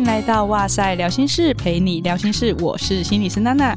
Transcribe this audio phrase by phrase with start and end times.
[0.00, 2.56] 迎来到哇塞聊心室，陪你聊心事。
[2.58, 3.76] 我是心理师娜娜。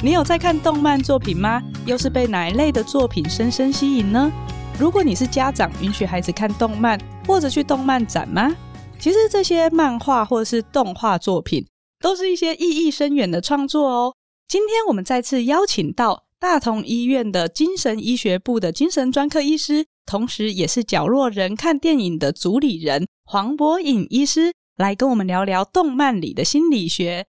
[0.00, 1.60] 你有在看动漫作品吗？
[1.84, 4.30] 又是被哪一类的作品深深吸引呢？
[4.78, 8.54] 如果你是家长，允许孩子看动漫或者去动漫展吗？
[9.00, 11.66] 其实这些漫画或者是动画作品，
[11.98, 14.14] 都是一些意义深远的创作哦。
[14.46, 27.26] 今天我们再次邀请到大同医院的精神医学部的精神专科医师，同时也是角落人看电影的主理人黄博颖医师，来跟我们聊聊动漫里的心理学。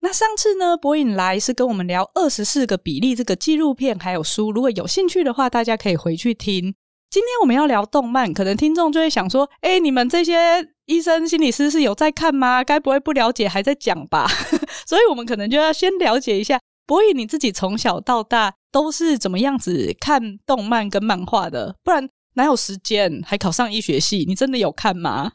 [0.00, 6.74] 那上次呢，柏颖来是跟我们聊二十四个比例这个纪录片还有书，如果有兴趣的话，大家可以回去听。
[7.10, 12.62] 今天我们要聊动漫，可能听众就会想说：哎，你们这些医生、心理师是有在看吗？
[12.62, 14.26] 该不会不了解还在讲吧？
[14.86, 21.76] 所以我们可能就要先了解一下，柏颖你自己从小到大都是怎么样子看动漫跟漫画的？
[21.82, 24.24] 不然哪有时间还考上医学系？
[24.28, 25.32] 你真的有看吗？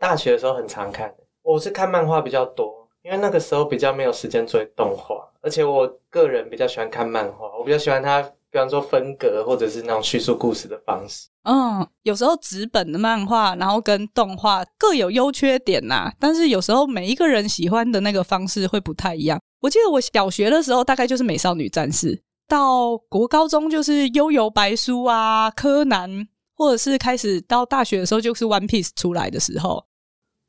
[0.00, 2.80] 大学的时候很常看，我是看漫画比较多。
[3.02, 11.26] 因为那个时候比较没有时间追动画，而且我个人比较喜欢看漫画，我比较喜欢它，比方说分格或者是那种叙述故事的方式。
[11.44, 19.40] 嗯，有时候纸本的漫画，然后跟动画各有优缺点呐、但是有时候每一个人喜欢的那个方式会不太一样。
[19.62, 29.86] 我记得我小学的时候大概就是美少女战士，到国高中就是幽游白书啊、柯南，或者是开始到大学的时候就是 One Piece 出来的时候。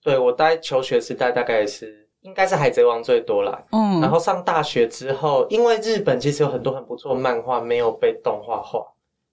[0.03, 1.99] 对，我待求学时代大概是。
[2.21, 8.85] 应该是海贼王最多啦，嗯，然后上大学之后，因为日本其实有很多很不错的漫画没有被动画化，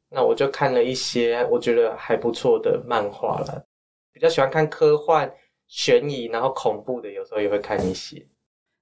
[0.08, 3.62] 那我就看了一些我觉得还不错的漫画了。
[4.10, 5.30] 比较喜欢看科幻、
[5.66, 8.26] 悬疑，然后恐怖的，有时候也会看一些。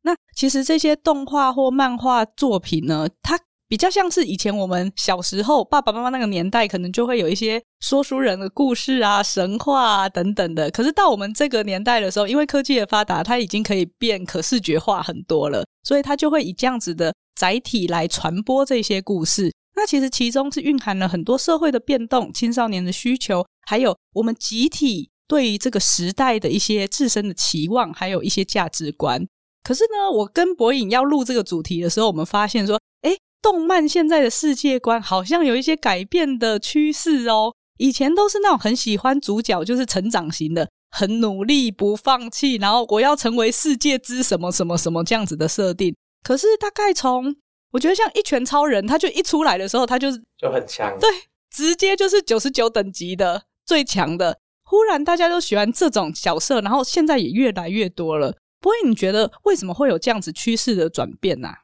[0.02, 3.36] 那其实这些动画或漫画作品呢，它。
[3.68, 10.70] 比较像是以前我们小时候爸爸妈妈那个年代，可能就会有一些说书人的故事啊、神话啊等等的。
[10.70, 19.52] 可是到我们这个年代的时候，因为科技的发达，它已经可以变可视觉化很多了，所以它就会以这样子的载体来传播这些故事。
[19.74, 29.26] 那其实其中是蕴含了很多社会的变动、青少年的需求，还有我们集体对于这个时代的一些自身的期望，还有一些价值观。
[29.62, 37.54] 可是呢，我跟博颖要录这个主题的时候，我们发现说，诶动漫现在的世界观好像有一些改变的趋势哦。
[37.78, 45.94] 以前都是那种很喜欢主角就是成长型的，很努力不放弃，然后我要成为世界之什么什么什么这样子的设定。
[46.24, 47.36] 可是大概从
[47.70, 51.08] 我觉得像一拳超人，他就一出来的时候，他就是就很强，对，
[51.54, 54.36] 直接就是九十九等级的最强的。
[54.64, 58.32] 忽然大家都喜欢这种角色，然后现在也越来越多了。
[58.60, 61.58] 不过你觉得为什么会有这样子趋势的转变呢、啊？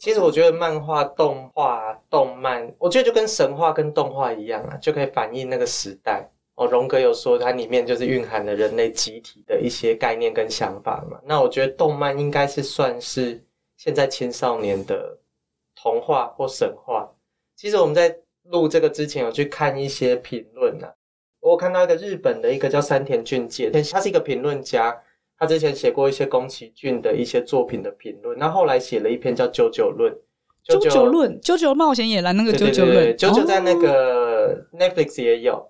[0.00, 6.28] 其实我觉得漫画、动画、动漫，我觉得就跟神话跟动画一样啊，就可以反映那个时代。
[6.56, 11.18] 哦，荣格有说它里面就是蕴含了人类集体的一些概念跟想法嘛。
[11.24, 13.42] 那我觉得动漫应该是算是
[13.76, 15.18] 现在青少年的
[15.74, 17.10] 童话或神话。
[17.56, 20.94] 其实我们在录这个之前有去看一些评论啊，
[21.40, 24.96] 我看到一个日本的一个叫山田俊介，他是一个评论家。
[25.44, 30.10] 他之前写过一些宫崎骏的一些作品的评论，那后来写了一篇叫《九九论》。
[30.62, 35.56] 九九论，九九冒险野狼那个九九论，九九在那个 Netflix 也有。
[35.56, 35.68] 哦、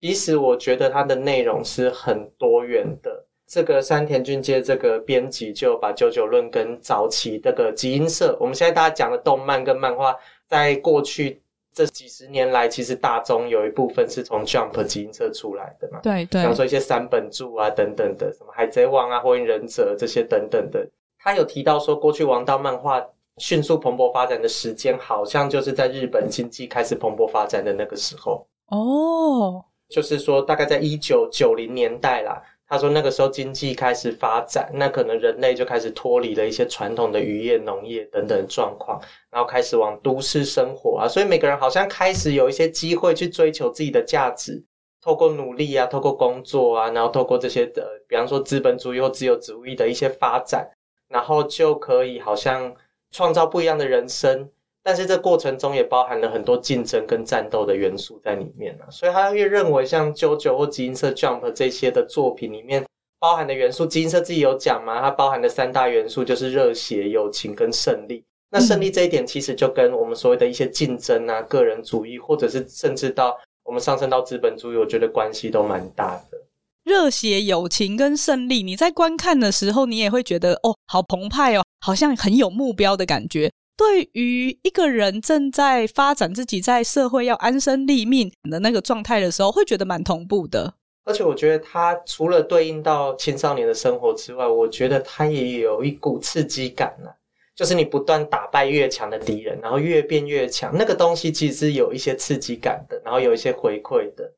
[0.00, 3.26] 其实我觉得它的内容是很多元的。
[3.48, 10.14] 这个山田俊介这个编辑就把九九论跟早期这个集英社，我们现在大家讲的动漫跟漫画，
[10.46, 11.42] 在过去。
[11.78, 16.00] 这几十年来，其实大中有一部分是从 Jump 集英社出来的嘛？
[16.02, 20.84] 对对，比方说一些三本柱啊等等的，什么海贼王啊、火影忍者这些等等的。
[21.20, 23.00] 他有提到说，过去王道漫画
[23.36, 28.44] 迅速蓬勃发展的时间，好像就是在日本经济开始蓬勃发展的那个时候。
[28.70, 32.42] 哦，就是说大概在一九九零年代啦。
[32.68, 44.62] 他说那个时候经济开始发展，那可能人类就开始脱离了一些传统的渔业、农业等等状况，然后开始往都市生活啊，所以每个人好像开始有一些机会去追求自己的价值，
[45.00, 50.68] 透过努力啊，透过工作啊，然后透过这些的，比方说资本主义或自由主义的一些发展，
[51.08, 52.74] 然后就可以好像
[53.10, 54.50] 创造不一样的人生。
[54.88, 62.82] 但是这过程中也包含了很多竞争跟战斗的元素在里面啊，所以他越认为像 JoJo 或集英社 Jump 这些的作品里面
[63.18, 68.24] 包含的元素，集英社自己有讲嘛，它包含的三大元素就是热血、友情跟胜利。
[68.50, 76.38] 那胜利这一点其实就跟我们所谓的一些竞争啊、个人主义，或者是甚至到我们上升到资本主义，我觉得关系都蛮大的。
[76.84, 83.52] 热血、友情跟胜利，你在观看的时候，你也会觉得哦，好澎湃哦，好像很有目标的感觉。
[83.78, 90.74] 对于一个人正在发展自己在社会要安身立命的那个状态的时候，会觉得蛮同步的。
[91.04, 97.08] 而且我觉得它除了对应到青少年的生活之外，我觉得它也有一股刺激感呢、
[97.54, 104.28] 就是你不断打败越强的敌人，然后越变越强，那个东西其实是有一些刺激感的，然后有一些回馈的。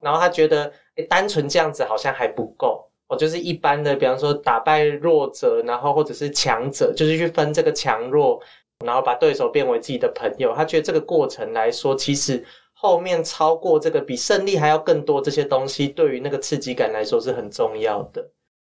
[0.00, 2.90] 然后他觉得，诶，单纯这样子好像还不够。
[3.08, 8.40] 我就是一般的，比方说打败弱者，然后或者是强者，就是去分这个强弱，
[8.84, 10.52] 然后把对手变为自己的朋友。
[10.54, 12.44] 他觉得这个过程来说，其实。
[12.78, 18.22] 后面超过这个比胜利还要更多这些东西，对于那个刺激感来说是很重要的。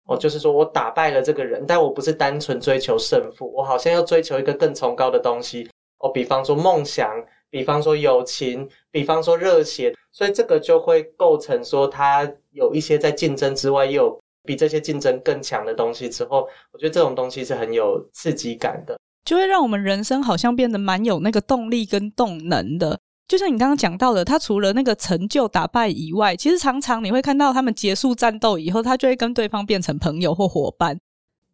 [0.07, 5.69] 哦，就是说我打败了这个人，但我不是单纯追求胜负，我好像要追求一个更崇高的东西。
[5.99, 18.99] 哦，比方说梦想，比方说友情，比方说热血，所以这个就会构成说他有一些在竞争之外，又有比这些竞争更强的东西之后，我觉得这种东西是很有刺激感的，
[19.29, 22.99] 就会让我们人生好像变得蛮有那个动力跟动能的。
[23.29, 30.99] 就像你刚刚讲到的，他除了那个成就打败以外，其实常常你会看到他们结束战斗以后，他就会跟对方变成朋友或伙伴。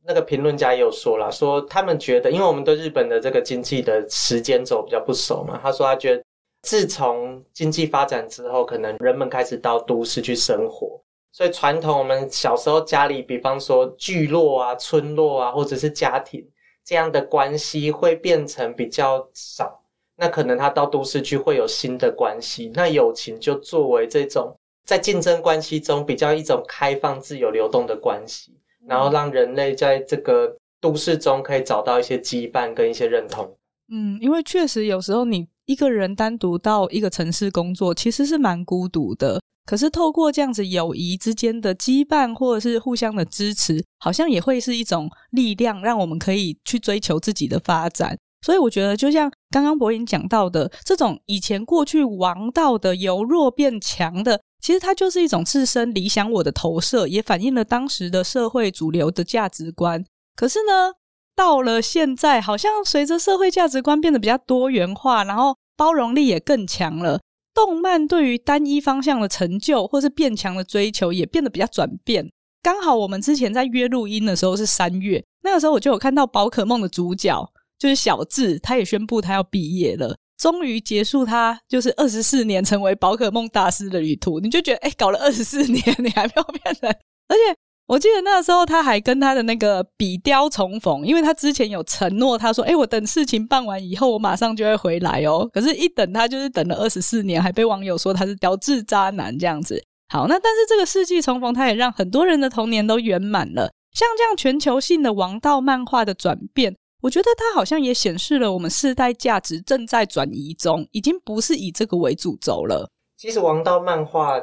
[0.07, 6.23] 那个评论家也有说了，说他们觉得，因为我们对日本的这个经济的时间轴比较不熟嘛，他说他觉得
[6.63, 16.47] 自从经济发展之后，可能人们开始到都市去生活，所以传统我们小时候家里，比方说聚落啊、村落啊，或者是家庭
[16.85, 19.81] 这样的关系，会变成比较少。
[20.17, 24.55] 那可能他到都市去会有新的关系，那友情就作为这种
[24.85, 28.53] 在竞争关系中比较一种开放、自由、流动的关系，
[28.87, 33.57] 然后让人类在这个都市中可以找到一些羁绊跟一些认同。
[33.89, 39.41] 嗯，因为确实有时候你一个人单独到一个城市工作，其实是蛮孤独的。
[39.65, 48.17] 可是透过这样子友谊之间的羁绊，或者是互相的支持，好像也会是一种力量，让我们可以去追求自己的发展。
[48.43, 60.05] 所以我觉得，就像刚刚博颖讲到的，这种以前过去王道的由弱变强的，其实它就是一种自身理想我的投射，也反映了当时的社会主流的价值观。
[60.37, 60.93] 可是呢，
[61.35, 67.19] 到了现在，好像随着社会价值观变得比较多元化，然后包容力也更强了，
[67.55, 72.29] 动漫对于单一方向的成就或是变强的追求也变得比较转变。
[72.61, 77.49] 刚好我们之前在约录音的时候是三月，那个时候我就有看到宝可梦的主角。
[77.77, 84.39] 就是小智，他也宣布他要毕业了，终于结束他就是二十四年成为宝可梦大师的旅途。
[84.39, 86.89] 你就觉得，哎、搞了二十四年，你还没有变成？
[86.89, 87.57] 而且
[87.87, 95.49] 我记得那个时候他还跟他的那个比雕重逢，因为他之前有承诺，他说，哎、我等事情办完以后，我马上就会回来哦。
[95.53, 99.83] 可是，一等他就是等了二十四年，还被网友说他是雕智渣男这样子。
[100.09, 103.71] 好，那但是这个世纪重逢，他也让很多人的童年都圆满了。
[103.93, 106.75] 像这样全球性的王道漫画的转变。
[107.03, 112.89] 我觉得它好像也显示了我们世代价值正在转移中，已经不是以这个为主轴了。
[113.19, 114.41] 其实王道漫画，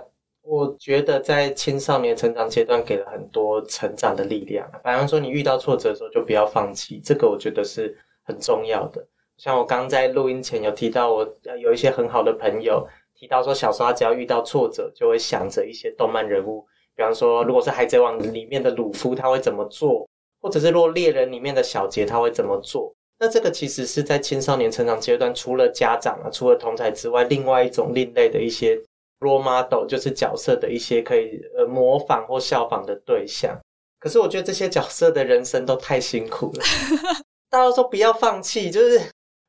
[0.51, 4.69] 我觉得在青少年成长阶段给了很多成长的力量。
[4.83, 9.01] 比方说，你遇到挫折的时候就不要放弃，这个我觉得是很重要的。
[9.37, 11.25] 像我刚在录音前有提到，我
[11.57, 16.65] 有一些很好的朋友提到说，小时候只要遇到挫折，就会想着一些动漫人物，
[16.97, 20.05] 比方说，如果是海贼王里面的鲁夫，他会怎么做？
[20.41, 22.93] 或者是若猎人里面的小杰他会怎么做？
[23.17, 28.77] 那这个其实是在青少年成长阶段，除了家长啊，除了同侪之外，另外一种另类的一些
[29.21, 33.57] role model，就是角色的一些可以呃模仿或效仿的对象。
[33.99, 36.63] 可是我觉得这些角色的人生都太辛苦了。
[37.49, 38.99] 大家都说不要放弃，就是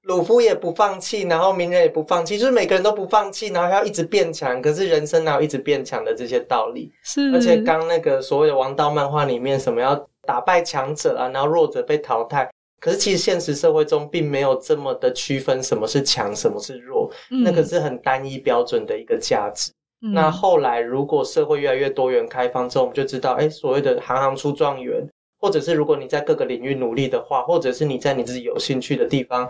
[0.02, 4.60] 鲁夫也不放弃，然后鸣人也不放弃，就是每个人都不放弃，然后要一直变强。
[4.60, 6.92] 可是人生哪有一直变强的这些道理？
[7.02, 7.32] 是。
[7.32, 9.94] 而且刚那个所谓的王道漫画里面，什么要
[10.26, 12.50] 打败强者啊，然后弱者被淘汰。
[12.82, 19.70] 可是其实现实社会中并没有这么的区分什么是强，什么是弱，嗯、那个是很单一标准的一个价值。
[20.00, 25.08] 嗯、那后来如果社会越来越多元开放之后，我们就知道，哎，所谓的行行出状元，
[25.38, 29.48] 或者是如果你在各个领域努力的话，或者是你在你自己有兴趣的地方，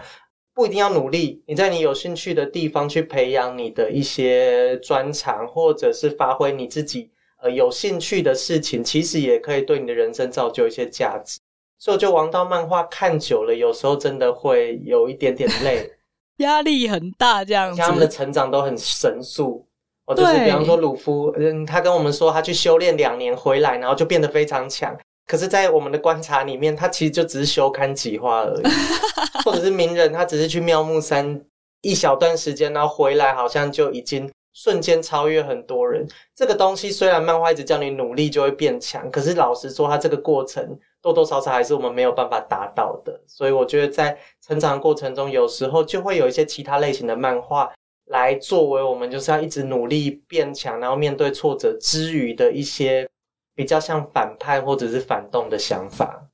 [0.55, 7.11] 不一定要努力，你在你有兴趣的地方去培养你的一些专长，或者是发挥你自己。
[7.43, 11.41] 呃，有兴趣的事情，其实也可以对你的人生造就一些价值。
[11.83, 15.91] 所以，就王道漫画看久了，有时候真的会有一点点累，
[16.39, 17.45] 压力很大。
[17.45, 19.67] 这样子，他们的成长都很神速。
[20.07, 24.97] 哦，就是比方说鲁夫，嗯，他跟我们说他去修炼两年回来，然后就变得非常强。
[25.27, 28.63] 可是，在我们的观察里面，他其实就只是修刊几话而已。
[29.45, 31.45] 或者是鸣人，他只是去妙木山
[31.81, 34.31] 一小段时间，然后回来，好像就已经。
[34.55, 43.21] 瞬间超越很多人，这个东西虽然漫画一直叫你努力就会变强，可是老实说，他这个过程多多少少还是我们没有办法达到的。
[43.27, 47.71] 所以我觉得在成长过程中，有时候就会有一些其他类型的漫画
[48.07, 53.09] 来作为我们就是要一直努力变强，然后面对挫折之余的一些
[53.55, 56.29] 比较像反叛或者是反动的想法。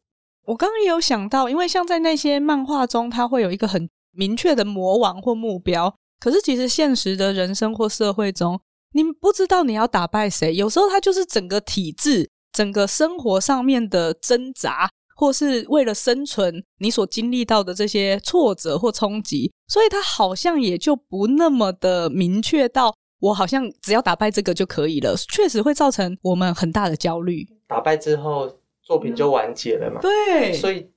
[0.47, 8.59] 我刚刚也有想到，因为像在那些漫画中，它会有一个很明确的魔王或目标，可是其实现实的人生或社会中，
[8.93, 14.89] 你不知道你要打败谁，有时候它就是整个体制、整个生活上面的挣扎。
[15.21, 25.17] 或是为了生存，你所经历到的这些挫折或冲击，所以他好像也就不那么的明确到，我好像只要打败这个就可以了。
[25.29, 27.45] 确实会造成我们很大的焦虑。
[27.67, 28.49] 打败之后，
[28.81, 30.01] 作品就完结了嘛？
[30.01, 30.53] 对。
[30.53, 30.89] 所以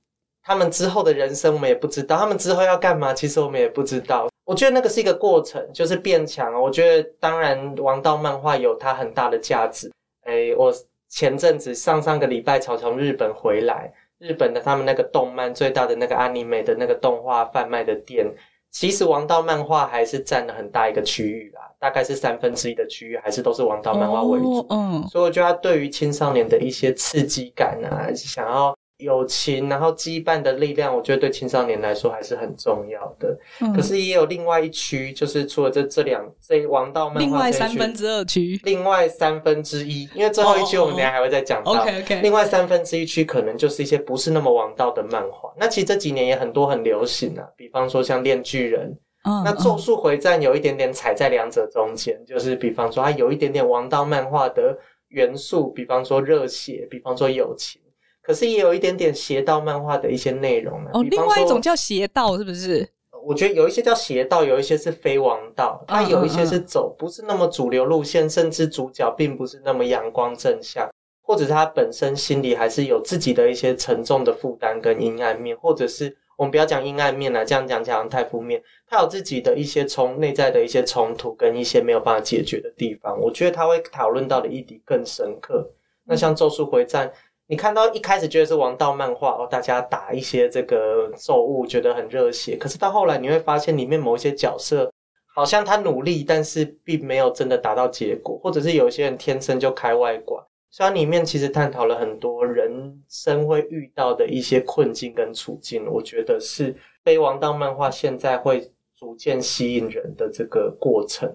[0.44, 4.28] 他们之后的人生我们也不知道，他们之后要干嘛，其实我们也不知道。
[4.44, 6.54] 我觉得那个是一个过程，就是变强。
[6.62, 9.90] 我觉得当然，王道漫画有它很大的价值。
[10.26, 10.72] 诶，我
[11.12, 13.92] 前阵子上上个礼拜才从日本回来。
[14.18, 18.26] 日本的他们那个动漫最大的那个 anime 的那个动画贩卖的店，
[18.70, 24.64] 其实王道漫画还是占了很大一个区域啦，大概是三分之一的区域还是都是王道漫画为主。
[24.70, 28.74] 嗯，所以我觉得他对于青少年的一些刺激感啊，想要。
[29.02, 33.36] 友情，然后羁绊的力量，我觉得对青少年来说还是很重要的。
[33.60, 41.72] 嗯、可是也有另外一区，就是除了这这两这王道漫画，另外三分之二区，另外三分之一，因为最后一区我们等下还会再讲到。
[41.72, 42.20] OK OK。
[42.22, 45.52] 另外三分之一区可能就是一些不是那么王道的漫画。
[45.58, 48.90] 那其实这几年也很多很流行啊，比方说像《链锯人》
[49.24, 54.76] 嗯，那《咒术回战》有一点点踩在两者中间，嗯，就是比方说它有一点点王道漫画的
[55.08, 57.80] 元素，比方说热血，比方说友情。
[58.22, 60.90] 可是也有一点点邪道漫画的一些内容呢。
[60.94, 62.88] 哦，另外一种叫邪道，是不是？
[63.24, 78.60] 我觉得有一些叫邪道，有一些是非王道，它有一些是走不是那么主流路线，甚至主角并不是那么阳光正向，或者是他本身心里还是有自己的一些沉重的负担跟阴暗面，或者是我们不要讲阴暗面了，这样讲讲太负面。
[78.88, 85.70] 他有自己的一些从内在的一些冲突跟一些没有办法解决的地方，我觉得他会讨论到的议题更深刻。
[86.04, 87.08] 那像《咒术回战》。
[87.52, 92.56] 你看到一开始觉得是王道漫画哦，大家打一些这个咒物，觉得很热血。
[92.56, 94.90] 可是到后来你会发现，里面某一些角色
[95.34, 100.42] 好像他努力，但是并没有真的达到结果，或者是有些人天生就开外挂。
[100.70, 111.30] 虽然里面其实探讨了很多人生会遇到的一些困境跟处境，我觉得是非王道漫画现在会逐渐吸引人的这个过程。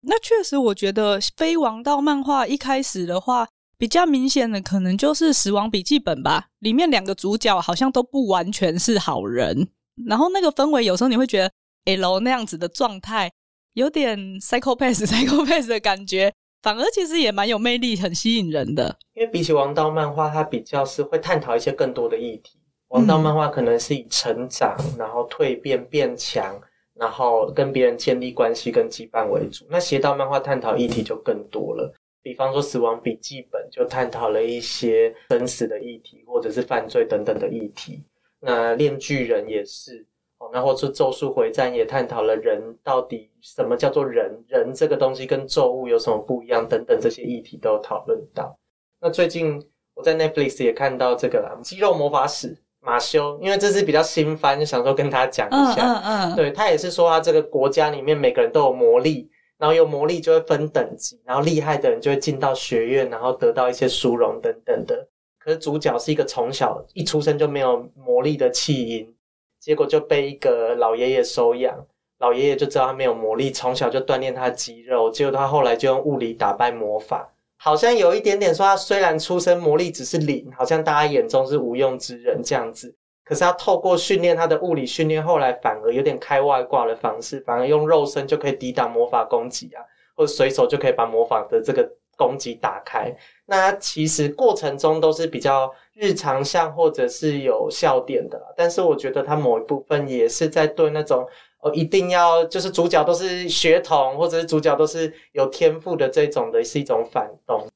[0.00, 3.46] 那确实，我觉得非王道漫画一开始的话。
[3.78, 9.68] 比较明显的可能就是《死亡笔记本》吧，里面两个主角好像都不完全是好人，
[10.06, 11.52] 然后那个氛围有时候你会觉得
[11.96, 13.30] L 那样子的状态
[13.74, 18.96] 有点 psychopath psychopath 的感觉，反而其实也蛮有魅力，很吸引人的。
[19.14, 22.58] 因为比起王道漫画，它比较是会探讨一些更多的议题。
[22.88, 26.58] 王道漫画可能是以成长，然后蜕变变强，
[26.94, 29.66] 然后跟别人建立关系跟羁绊为主。
[29.68, 31.92] 那邪道漫画探讨议题就更多了。
[32.26, 38.02] 比方说，《死亡笔记本》就探讨了一些生死的议题，或者是犯罪等等的议题。
[38.40, 40.04] 那《链锯人》也是
[40.38, 48.58] 哦，那或者是《咒术回战》也探讨了人到底什么叫做人，人这个东西跟咒物有什么不一样等等这些议题都有讨论到。
[49.00, 49.64] 那最近
[49.94, 55.92] 我在 Netflix 也看到这个啦，《肌肉魔法使马修》，因为这是比较新番，就想说跟他讲一下。
[55.92, 59.30] 嗯嗯嗯，对，他也是说他这个国家里面每个人都有魔力。
[59.58, 65.06] 然后有魔力就会分等级，然后厉害的人就会进到学院，然后得到一些殊荣等等的。
[65.38, 69.14] 可是主角是一个从小一出生就没有魔力的弃婴，
[69.60, 71.86] 结果就被一个老爷爷收养。
[72.18, 77.30] 老爷爷就知道他没有魔力，从小就锻炼他肌肉，结果他后来就用物理打败魔法。
[77.58, 82.94] 好像有一点点说他虽然出生魔力只是零，好像大家眼中是无用之人这样子。
[83.26, 89.82] 可是他透过训练他的物理训练，后来反而有点开外挂的方式，反而用肉身就可以抵挡魔法攻击啊，
[90.14, 93.12] 或者随手就可以把魔法的这个攻击打开。
[93.46, 101.26] 那其实过程中都是比较日常向或者是有笑点的，但是我觉得他某一部分也是在对那种
[101.62, 107.66] 哦，一定要就是主角都是学童，或者是主角都是有天赋的这种的，是一种反动。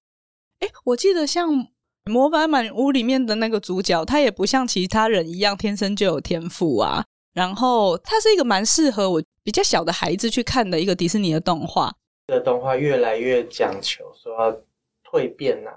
[0.60, 1.66] 诶，我记得像。
[2.10, 7.04] 魔法满屋里面的那个主角，他也不像其他人一样天生就有天赋啊。
[7.32, 11.94] 然后，他是一个蛮适合我比较小的孩子去看的一个迪士尼的动画。
[12.26, 14.60] 这个动画越来越讲求说要
[15.08, 15.70] 蜕变啊，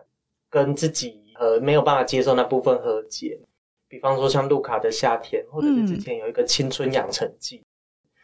[0.50, 3.40] 跟自己呃没有办法接受那部分和解。
[3.88, 7.63] 比方说像路卡的夏天，或者是之前有一个青春养成记，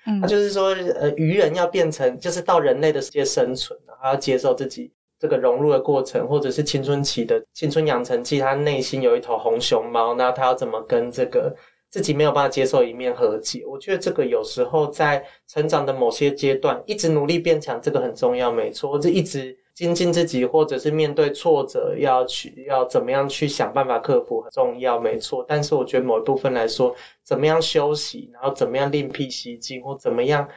[0.07, 4.91] 嗯，他就是说呃鱼人要变成就是到人类的世界生存，然后要接受自己。
[5.19, 11.53] 这个融入的过程，或者是青春期的青春养成期，他内心有一头红熊猫，那他要怎么跟这个
[11.89, 13.65] 自己没有办法接受一面和解。
[13.67, 18.89] 我觉得这个有时候在成长的某些阶段，一直努力变强，这个很重要，没错。
[18.89, 25.43] 或者一直精进自己，或者是面对挫折，要去要怎么样去想办法克服，很重要，没错。
[25.45, 30.47] 但是我觉得某一部分来说，怎么样休息，然后怎么样另辟蹊径，或怎么样。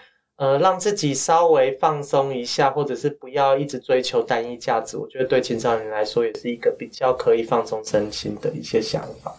[0.42, 9.32] 呃，让自己稍微放松一下，或者是不要一直追求单一价值，我觉得对青少年来说也是一个比较可以放松身心的一些想法。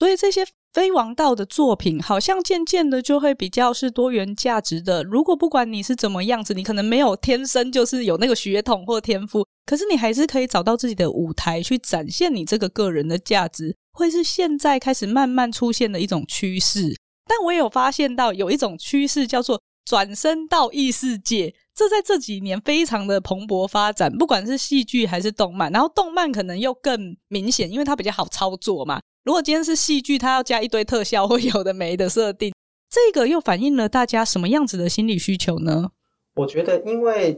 [0.00, 5.04] 所以这些非王道的作品，好像渐渐的就会比较是多元价值的。
[5.04, 16.96] 如果不管你是怎么样子，你可能没有天生就是有那个血统或天赋，可是你还是可以找到自己的舞台去展现你这个个人的价值，会是现在开始慢慢出现的一种趋势。
[17.28, 19.60] 但我也有发现到有一种趋势叫做。
[19.90, 29.00] 转身到异世界，这在这几年非常的蓬勃发展，不管是戏剧还是动漫，然后动漫可能又更明显，因为它比较好操作嘛。
[29.24, 32.54] 如果今天是戏剧，它要加一堆特效或有的没的设定，
[32.88, 35.90] 这个又反映了大家什么样子的心理需求呢？
[36.36, 37.32] 我觉得，因为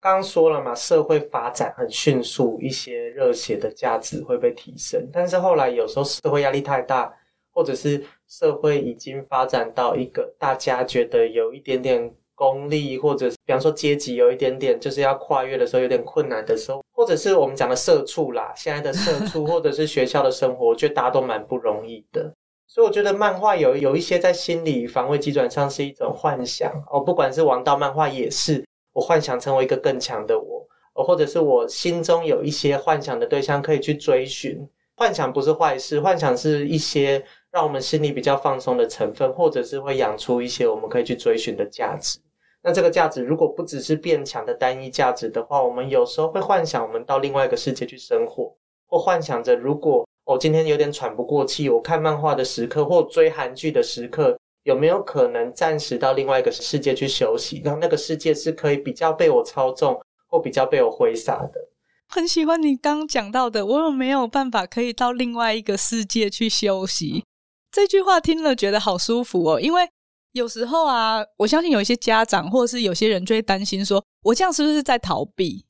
[0.00, 7.12] 刚刚说了嘛，社会发展很迅速，一些热血的价值会被提升，但是后来有时候社会压力太大。
[7.56, 22.34] 或者是社会已经发展到一个大家觉得有一点点功利，或者是比方说阶级有一点点就是要跨越的时候有点困难的时候，或者是我们讲的社畜啦，现在的社畜，或者是学校的生活，我觉得大家都蛮不容易的。
[22.66, 34.68] 所以我觉得漫画有有一些在心理防卫机转上是一种幻想哦，不管是王道漫画也是，我幻想成为一个更强的我，或者是我心中有一些幻想的对象可以去追寻。
[34.96, 37.24] 幻想不是坏事，幻想是一些。
[37.56, 42.18] 让我们心里比较放松的成分，或者是会养出一些我们可以去追寻的价值。
[42.62, 48.54] 那这个价值如果不只是变强的单一价值的话，我们有时候会幻想我们到另外一个世界去生活，
[48.86, 57.62] 或幻想着如果我今天有点喘不过气，我看漫画的时刻或追韩剧的时刻，有没有可能暂时到另外一个世界去休息？
[57.64, 59.98] 让那个世界是可以比较被我操纵，
[60.28, 61.52] 或比较被我挥洒的。
[62.06, 67.24] 很喜欢你刚讲到的，我有没有办法可以到另外一个世界去休息？
[67.76, 69.86] 这句话听了觉得好舒服哦，因为
[70.32, 75.66] 有时候啊，我相信有一些家长或者是有些人就会担心说，我这样是不是在逃避？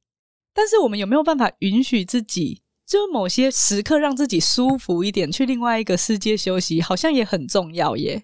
[0.55, 8.23] 但是我们有没有办法允许自己，就某些时刻让自己舒服一点，去另外一个世界休息，好像也很重要耶。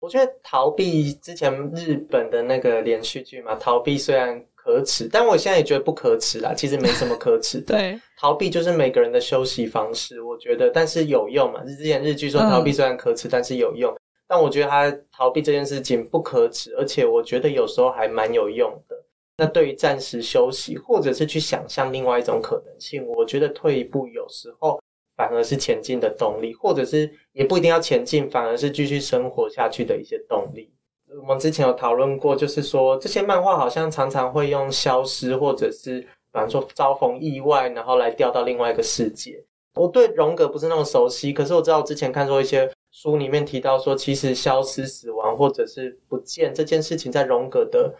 [0.00, 4.44] 我觉得逃避之前日本的那个连续剧嘛，逃避虽然。
[4.70, 6.52] 可耻，但我现在也觉得不可耻啦。
[6.56, 7.76] 其实没什么可耻的。
[7.76, 11.64] 对，逃避就是每个人的休息方式，我觉得，但是有用嘛。
[11.64, 13.94] 之前日剧说逃避虽然可耻，嗯，但是有用。
[14.28, 18.96] 但我觉得他逃避这件事情不可耻，而且我觉得有时候还蛮有用的。
[19.36, 24.80] 那对于暂时休息，或者是去想象另外一种可能性，我觉得退一步有时候
[25.16, 30.72] 反而是前进的动力，或者是也不一定要前进，反而是继续生活下去的一些动力。
[31.18, 39.42] 我们之前有讨论过，就是说这些漫画好像常常会用消失，或者是比方说遭逢意外，然后来调到另外一个世界。
[39.74, 47.92] 我对荣格不是那么熟悉，可是我知道我之前看过一些书里面提到说，其实消失、死亡或者是不见这件事情，在荣格的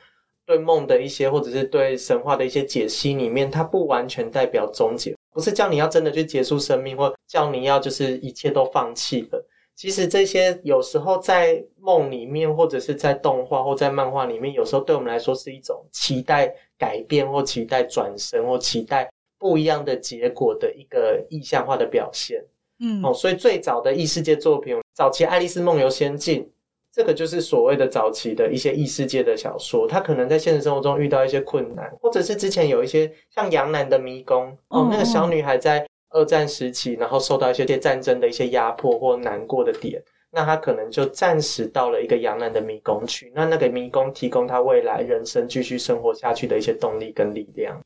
[0.47, 9.45] 对梦的一些或者是对神话的一些解析里面，它不完全代表终结，不是叫你要真的去结束生命，或叫你要就是一切都放弃了。
[9.81, 22.45] 其实这些有时候在梦里面，或者是在动画或在漫画里面，有时候对我们来说是一种期待改变，或期待转身，或期待不一样的结果的一个意象化的表现。
[22.81, 26.43] 嗯，哦，所以最早的异世界作品，早期《爱丽丝梦游仙境》，
[26.93, 29.89] 这个就是所谓的早期的一些异世界的小说。
[29.89, 35.87] 它可能在现实生活中遇到一些困难，或者是之前有一些像杨澜的迷宫，哦，那个小女孩在。
[36.11, 43.33] 二战时期，然后受到一些些战争的一些压迫或难过的点，那他可能就暂时到了一个洋人的迷宫去。
[43.35, 47.81] 那那个迷宫提供他未来人生继续生活下去的一些动力跟力量。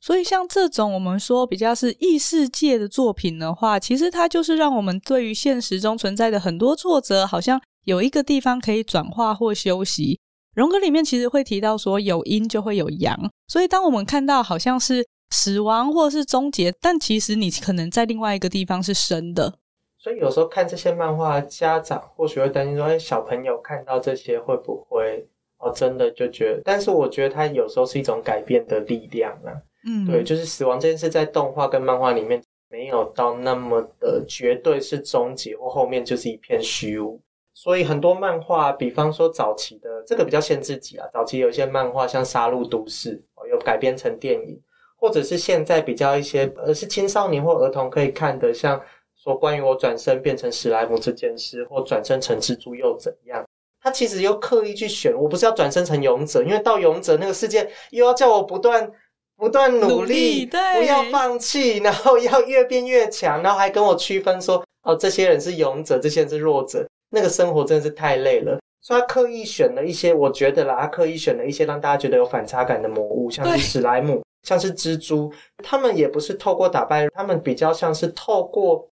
[0.00, 10.18] 所以，像这种我们说比较是异世界的作品的话，其实它就是让我们对于现实中存在的很多挫折，好像有一个地方可以转化或休息。
[10.54, 13.30] 荣格里面其实会提到说，有阴就会有阳。
[13.46, 15.06] 所以，当我们看到好像是。
[15.30, 19.54] 死亡或是终结，但其实你可能在另外一个地方是生的。
[19.98, 29.52] 所以有时候看这些漫画，家长或许会担心说：“哎，小朋友看到这些会不会哦，真的就觉得？”但是我觉得它有时候是一种改变的力量啊。
[29.86, 37.20] 嗯，对，就是死亡这件事在动画跟漫画里面没有到那么的绝对是终结，或后面就是一片虚无。
[37.52, 44.58] 所以很多漫画，比方说早期的这个比较限制级啊，早期有一些漫画像《杀戮都市》哦，有改编成电影。
[45.00, 48.80] 或者是现在比较一些，呃，是青少年或儿童可以看的，像
[49.16, 53.42] 说关于我转身变成史莱姆这件事，或转身成蜘蛛又怎样？
[53.82, 58.92] 他其实又刻意去选，我不是要转身成勇者，因为到勇者那个世界又要叫我不断
[59.38, 68.58] 不断努力，努力对，不要放弃，然后要越变越强，然后还跟我区分说，哦，这些人是勇者，这些人是弱者，那个生活真的是太累了。
[68.82, 78.88] 所以他刻意选了一些，我觉得啦，他刻意选了一些让大家觉得有反差感的魔物，像是史莱姆，像是蜘蛛，他们也不是透过打败，他们比较像是透过，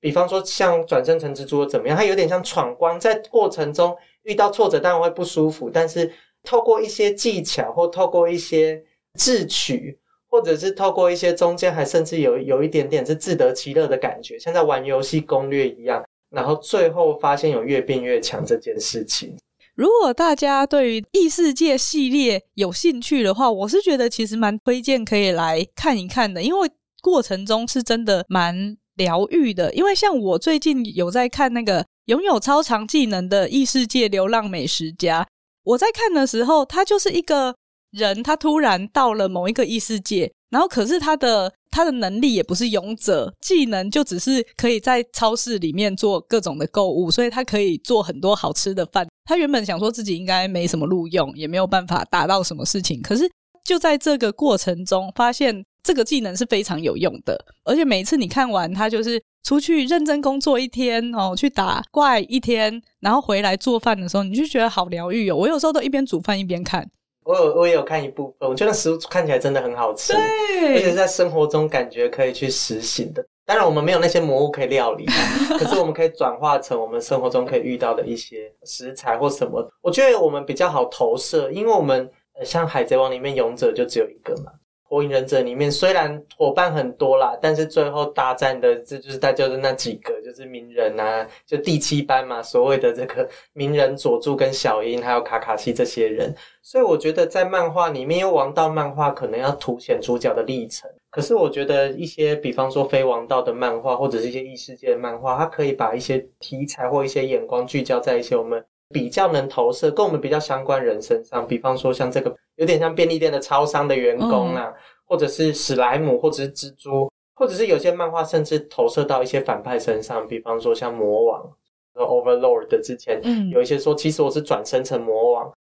[0.00, 8.82] 比方说像转生成蜘蛛怎么样，他有点像闯关，在过程中遇到挫折当然会不舒服，但是透过一些技巧或透过一些
[9.18, 16.04] 智取，或者是透过一些中间还甚至有有一点点是自得其乐的感觉，像在玩游戏攻略一样。
[16.30, 19.34] 然后最后发现有越变越强这件事情。
[19.78, 26.68] 如果大家对于异世界系列有兴趣的话，我是觉得其实蛮推荐可以来看一看的，因为
[27.00, 29.72] 过程中是真的蛮疗愈的。
[29.72, 35.24] 因为像我最近有在看那个拥有超长技能的异世界流浪美食家，
[35.62, 37.54] 我在看的时候，他就是一个
[37.92, 40.32] 人，他突然到了某一个异世界。
[40.50, 49.07] 然后，可是他的他的能力也不是勇者，技能就只是可以在超市里面做各种的购物，所以他可以做很多好吃的饭。
[49.28, 53.02] 他原本想说自己应该没什么录用，也没有办法达到什么事情。
[53.02, 53.30] 可是
[53.62, 57.38] 就在这个过程中，发现这个技能是非常有用的。
[57.62, 65.36] 而且每次你看完他，就是出去认真工作一天哦，去打怪一天，然后回来做饭的时候，你就觉得好疗愈哦。
[65.36, 66.88] 我有时候都一边煮饭一边看。
[67.24, 73.22] 我有，我也有看一部分，我觉得食物看起来真的很好吃，对，而且在生活中感觉可以去实行的。
[73.48, 75.06] 当然，我们没有那些魔物可以料理，
[75.58, 79.66] 可是我们可以转化成我们生活中可以遇到的一些食材或什么。
[79.80, 82.10] 我觉得我们比较好投射，因为我们
[82.44, 84.52] 像海贼王里面勇者就只有一个嘛。
[84.88, 96.34] 火影忍者里面虽然伙伴很多啦，但是最后大战的这就是大家就是那几个，就是鸣人啊，就第七班嘛，所谓的这个鸣人佐助跟小樱还有卡卡西这些人。
[96.62, 112.36] 所以我觉得在漫画里面，因为王道漫画可能要凸显主角的历程，可是我觉得一些比方说非王道的漫画或者是一些异世界的漫画，它可以把一些题材或一些眼光聚焦在一些我们比较能投射、跟我们比较相关人身上，比方说像这个。
[112.58, 114.74] 有点像便利店的超商的员工啊，嗯、
[115.04, 121.48] 或者是史莱姆，或者是蜘蛛，或者是有些漫画甚至投射到一些反派身上，比方说像魔王
[121.94, 123.22] ，Overlord 的之前，
[123.52, 125.52] 有一些说其实我是转生成魔王，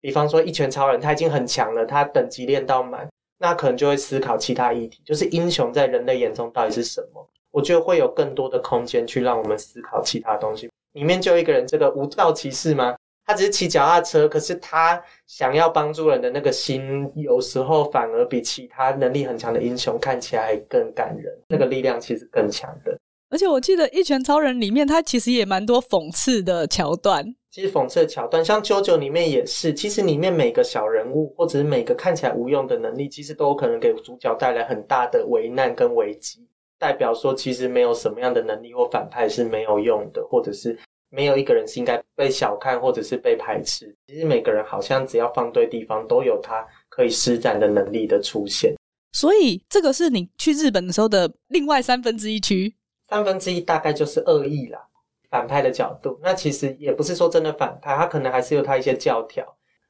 [0.00, 3.08] 比方说一拳超人，他已经很强了，他等级练到满，
[3.38, 7.24] 那可能就会思考其他议题，就是英雄在人类眼中到底是什么？
[7.52, 10.68] 我觉得会有更多的空间去让我们思考其他东西。
[10.92, 12.94] 里面就一个人，这个无道骑士吗？
[13.24, 21.32] 他只是骑脚踏车，可是他想要帮助人的那个心，有时候反而比其他能力很强的英雄看起来更感人。
[21.48, 22.98] 那个力量其实更强的。
[23.30, 27.24] 而且我记得《一拳超人》里面，他其实也蛮多讽刺的桥段。
[27.50, 29.72] 其实讽刺的桥段，像《JoJo》里面也是。
[29.72, 36.46] 其实里面每个小人物，或者是每个看起来无用的能力，其实都有可能给主角带来很大的危难跟危机。
[36.82, 40.76] 代表说，其实没有什么样的能力或反派是没有用的，或者是。
[41.14, 43.94] 没有一个人是应该被小看或者是被排斥。
[44.06, 48.74] 其实每个人好像只要放对地方，都有他可以施展的能力的出现。
[49.12, 52.74] 所以这个是你去日本的时候的另外三分之一区。
[53.10, 54.80] 三分之一大概就是恶意啦，
[55.28, 56.18] 反派的角度。
[56.22, 59.46] 那其实也不是说真的反派，他可能还是有他一些教条。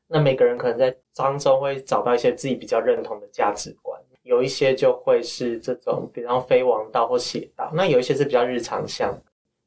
[0.09, 3.97] 那每个人可能在当中会找到一些自己比较认同的价值观。
[4.33, 7.71] 有一些就会是这种，比方非王道或邪道。
[7.75, 9.15] 那有一些是比较日常向。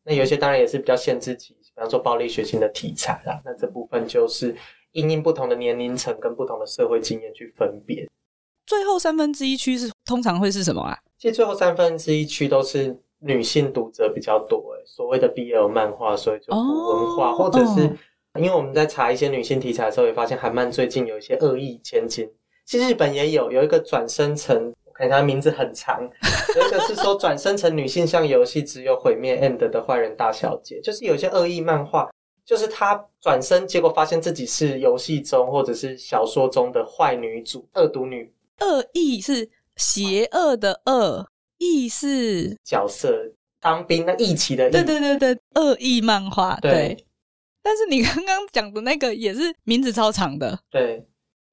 [0.03, 3.39] 那有一些当然也是比较限制级，比方说暴力血腥的题材啦。
[3.45, 4.55] 那这部分就是
[4.91, 8.07] 因应不同的年龄层跟不同的社会经验去分别。
[8.65, 10.97] 最后三分之一区是通常会是什么啊？
[11.19, 17.81] 其实最后三分之一区都是女性读者比较多，诶所谓的 BL 漫画，所以就文化，哦、或者是
[18.39, 22.27] 因为我们在查一些女性题材的时候，也发现韩漫最近有一些恶意千金。
[22.65, 24.73] 其实日本也有有一个转生成。
[24.85, 26.01] 我看它名字很长，
[26.55, 32.09] 有一个是说转生成女性向游戏只有毁灭 end 的坏人大小姐，就是有一些恶意漫画，
[32.45, 38.33] 就是她转身结果发现自己是游戏中或者是小说中的坏女主、恶毒女。
[38.61, 44.71] 恶意是邪恶的恶，意是角色当兵那义气的义。
[44.71, 46.57] 对对对对，恶意漫画。
[46.61, 47.05] 对，对
[47.61, 50.57] 但是你刚刚讲的那个也是名字超长的。
[50.71, 51.05] 对。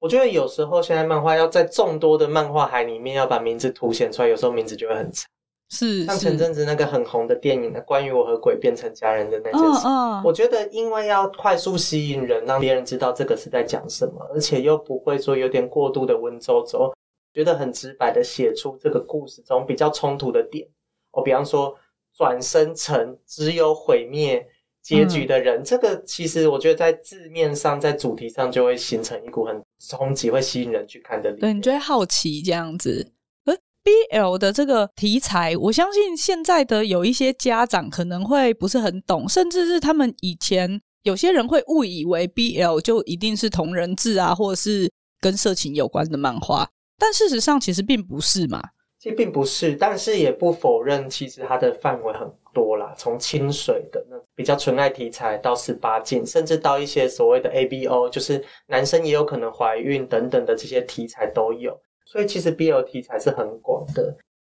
[0.03, 5.25] 我觉得有时候现在漫画要在众多的漫画海里面要把名字凸显出来，有时候名字就会很长。
[5.69, 9.87] 是，像前阵子那个很红的电影呢，关于我和鬼变成家人的那件事。
[9.87, 16.93] 哦哦、我觉得因为要快速吸引人，让别人知道这个是在讲什么，而且又不会说有点过度的文绉绉，
[17.33, 20.67] 觉得很直白的写出这个故事中比较冲突的点。
[21.11, 21.73] 我比方说
[22.13, 24.45] 转生成只有毁灭
[24.83, 25.61] 结局的人。
[25.61, 31.31] 嗯、这个其实我觉得在字面上，在主题上就会形成一股很冲击，会吸引人去看的。
[31.33, 33.11] 对，你就会好奇这样子。
[33.45, 46.69] 而 BL 的这个题材，我相信现在的有一些家长可能会不是很懂，甚至是他们以前有些人会误以为 BL 就一定是同人志啊，或者是跟色情有关的漫画。
[46.97, 48.61] 但事实上，其实并不是嘛。
[49.03, 52.93] 其实并不是，但是也不否认，其实它的范围很多啦。
[52.97, 61.77] 从清水的那比较纯爱题材，到十八禁，甚至到一些所谓的 ABO，就是男生也有可能怀孕等等的这些题材都有。
[62.05, 64.03] 所以其实 BL 题材是很广的。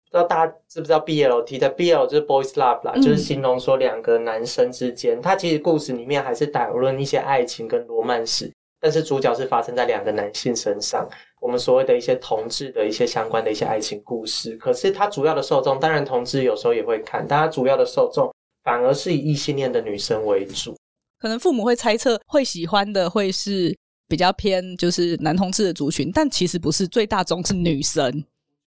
[0.09, 8.51] 不知道大家知不知道 BL 题材？BL 就是 Boys Love 啦，嗯、就是形容说两个男生之间，他其实故事里面还是讨论一些爱情跟罗曼史。
[8.79, 11.07] 但是主角是发生在两个男性身上，
[11.41, 14.55] 我们所谓的一些同志的一些相关的一些爱情故事。
[14.57, 18.31] 可是它主要的受众，当然同志有时候也会看，但它主要的受众
[18.63, 20.75] 反而是以异性恋的女生为主。
[21.19, 23.75] 可能父母会猜测会喜欢的会是
[24.07, 28.23] 比较偏就是男同志的族群，但其实不是，最大宗是女生。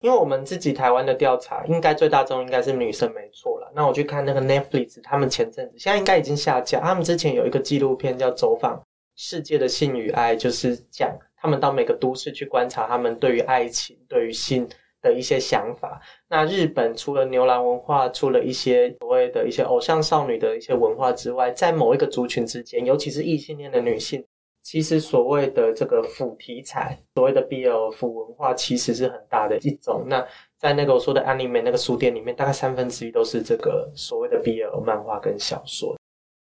[0.02, 3.72] 因为我们自己台湾的调查，应该最大宗应该是女生没错了。
[3.74, 8.76] 那我去看那个 Netflix，他们前阵子现在应该已经下架，他们之前有一个纪录片叫《走访》。
[9.16, 14.68] 世界的性与爱，就是讲他们到每个都市去观察他们对于爱情、对于性
[15.02, 16.02] 的一些想法。
[16.30, 24.26] 那日本除了牛郎文化，除了一些所谓的一些偶像少女的一些文化之外，在某一个族群之间，尤其是异性恋的女性，
[24.64, 30.06] 其实所谓的这个腐题材，所谓的 BL 腐文化，其实是很大的一种。
[30.08, 30.26] 那
[30.58, 35.96] 在那个我说的 anime 那个书店里面，大概三分之一都是这个所谓的 BL 漫画跟小说。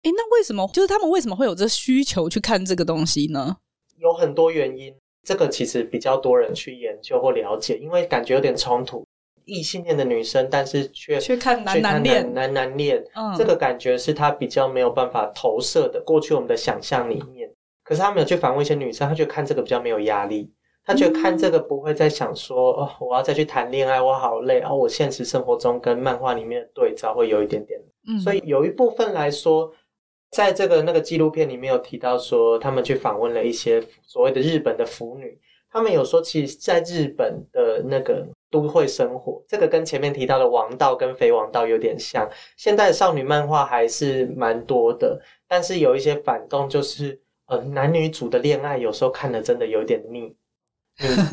[0.07, 3.57] 诶，那为什么就是他们为什么会有这需求去看这个东西呢？
[3.97, 9.05] 有很多原因，这个其实比较多人去研究或了解，因为感觉有点冲突。
[9.43, 16.01] 异性恋的女生，但是却去看男男恋，男男恋，嗯，这个感觉是他比较没有办法投射的。
[16.01, 17.49] 过去我们的想象里面，
[17.83, 20.49] 可是他没有去访问一些女生，他觉得看这个比较没有压力，
[20.85, 29.69] 他觉得看这个不会再想说，嗯、哦，我要再去谈恋爱，我好累，哦，我现实生活中跟漫画里面的对照会有一点点，嗯，所以有一部分来说。
[30.31, 35.39] 在这个那个纪录片里面有提到说，他们去访问了一些所谓的日本的腐女，
[35.71, 42.29] 他们有说，其实在日本的那个都会生活，这个跟前面提到的王道跟非王道有点像。
[42.57, 50.35] 现代少女漫画还是蛮多的，但是有一些反动，就是呃男女主的恋爱有时候看的真的有点腻。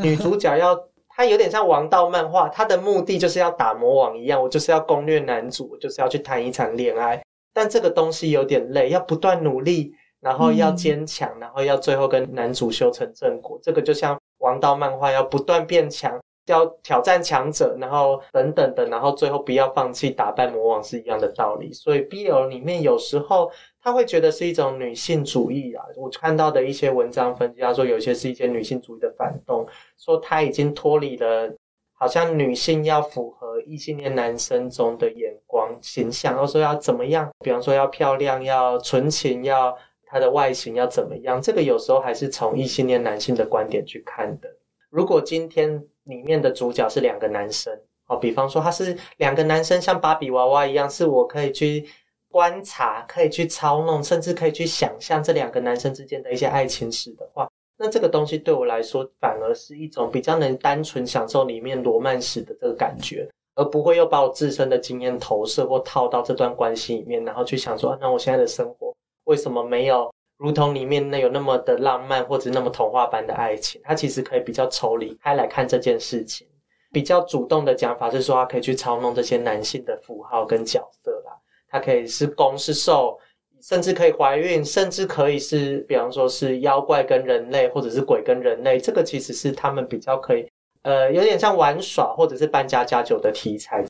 [0.01, 0.79] 女 女主角要
[1.09, 7.24] 她有点像王道漫画，她的目的就是要打魔王一样，我就是要攻略男主，我就是要去谈一场恋爱。
[7.55, 13.59] 但这个东西有点累，要不断努力，然后要坚强，嗯、然后要最后跟男主修成正果。
[13.63, 21.73] 这个就像王道漫画要不断变强，要挑战强者，然后等等的，然后最后不要放弃打败魔王是一样的道理。
[21.73, 25.85] 所以 BL 里面有时候他会觉得是一种女性主义啊。
[25.97, 29.65] 我看到的一些文章分析，他说有些是一些女性主义的反动，
[29.97, 31.55] 说他已经脱离了。
[31.97, 37.31] 好像女性要符合异性恋男生中的眼光形象，或者说要怎么样？
[37.41, 41.41] 比方说要漂亮、要纯情、要她的外形要怎么样？
[41.41, 44.49] 这个有时候还是从异性恋男性的观点去看的。
[44.91, 47.73] 如果今天里面的主角是两个男生，
[48.07, 51.89] 哦，比方说他是两个男生，像芭比娃娃一样，是我可以去
[52.29, 57.49] 观察、可以去操弄，甚至可以去想象这两个男生之间的一些爱情史的话。
[57.77, 70.09] 那这个东西对我来说，反而是一种比较能单纯享受里面罗曼史的这个感觉，而不会又把我自身的经验投射或套到这段关系里面，然后去想说，那我现在的生活为什么没有
[70.39, 73.81] 如同里面那有那么的浪漫，或者那么童话般的爱情？
[73.83, 76.47] 它其实可以比较抽离开来看这件事情，
[76.93, 81.33] 比较主动的讲法是说，它可以去操弄这些男性的符号跟角色啦，
[81.69, 83.19] 它可以是攻是受。
[83.67, 90.47] 甚至可以怀孕，甚至可以是，比方说是妖怪跟人类，或者是鬼跟人类，这个其实是他们比较可以，
[90.83, 93.83] 呃，有点像玩耍或者是扮家家酒的题材。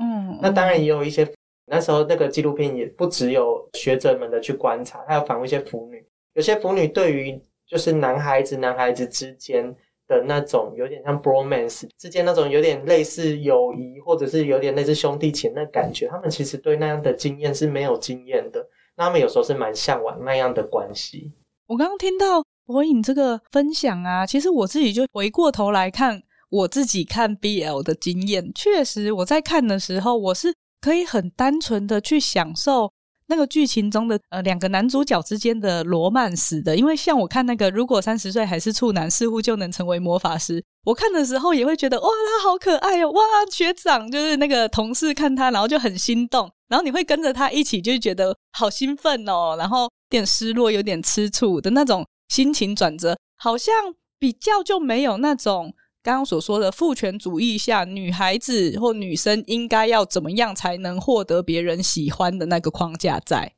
[0.00, 1.24] 嗯，那当然也有一些，
[1.66, 6.04] 那时候那个纪录片也不只有学者们的去观察，还有访问一些腐女，
[6.34, 9.72] 有些腐女对于就是男孩子男孩子之间
[10.08, 18.66] 的那种有点像 bromance 之间那种有点类似友谊，或者是有点类似兄弟情的感觉，他们其实对那样的经验是没有经验的。
[19.02, 21.32] 他们有时候是蛮向往那样的关系。
[21.66, 28.52] 我刚刚听到火影这个分享啊，其实我自己就回过头来看我自己看 BL 的经验。
[28.54, 32.92] 确实，我在看的时候，我是可以很单纯的去享受
[33.26, 36.76] 那个剧情中的呃两个男主角之间的罗曼史的。
[36.76, 40.62] 因为像我看那个，如果三十岁还是处男，似乎就能成为魔法师。
[40.84, 46.50] 我看的时候也会觉得哇，他好可爱哦，哇，学长就是那个同事看他，然后就很心动。
[46.72, 53.74] 然后你会跟着他一起，就觉得好兴奋哦，然后有点失落，有点吃醋的那种心情转折，好像
[54.18, 63.52] 比较就没有那种刚刚所说的父权主义下女孩子或女生应该要怎么样才能获得别人喜欢的那个框架在。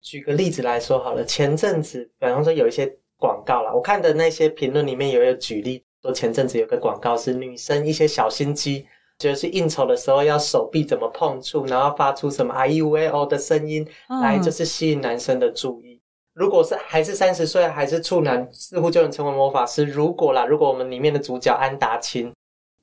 [0.00, 8.86] 举个例子来说好了，前阵子比方说有一些广告啦，我看的那些评论里面有有举例说，前阵子有个广告是女生一些小心机，
[9.20, 13.86] 就是应酬的时候要手臂怎么碰触，然后发出什么 “I U A O” 的声音，
[14.22, 15.94] 来就是吸引男生的注意。
[15.94, 16.00] 嗯、
[16.32, 19.84] 如果是还是三十岁还是处男，似乎就能成为魔法师。
[19.84, 22.32] 如果啦，如果我们里面的主角安达清。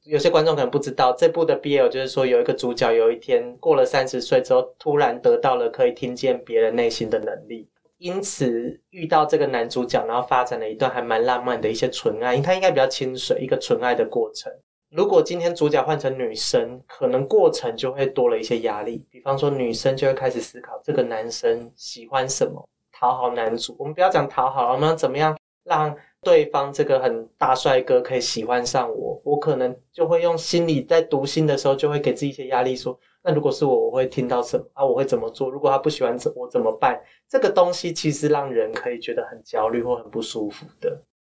[0.03, 14.49] 有些观众可能不知道，这部的 BL 就是说，有一个主角有一天过了三十岁之后，突然得到了可以听见别人内心的能力，因此遇到这个男主角，然后发展了一段还蛮浪漫的一些纯爱，他应该比较清水，一个纯爱的过程。
[14.89, 23.75] 如果今天主角换成女生，可能过程就会多了一些压力，比方说女生就会开始思考这个男生喜欢什么，讨好男主。
[23.77, 34.85] 我们不要讲讨好，我们要怎么样让对方这个很大帅哥可以喜欢上我，我可能就会用心里在读心的时候，就会给自己一些压力，说，那如果是我，我会听到什么啊？
[34.85, 35.49] 我会怎么做？
[35.49, 36.97] 如果他不喜欢我怎么办？
[37.27, 40.97] 这个东西其实让人可以觉得很焦虑或很不舒服的。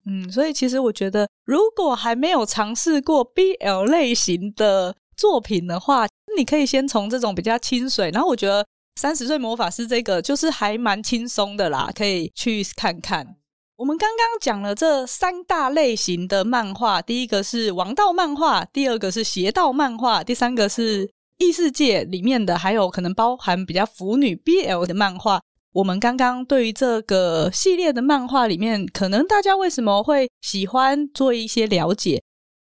[0.10, 8.66] 嗯，所以其实我觉得，如果还没有尝试过 BL 类型的作品的话，你可以先从这种比较清水，然后我觉得
[8.96, 13.36] 三十岁魔法师这个就是还蛮轻松的啦，可以去看看。
[13.76, 25.42] 我们刚刚讲了这三大类型的漫画，第一个是王道漫画，第二个是邪道漫画，第三个是异世界里面的，还有可能包含比较腐女 BL 的漫画。
[25.78, 32.20] 我们刚刚对于这个系列的漫画里面，可能大家为什么会喜欢做一些了解，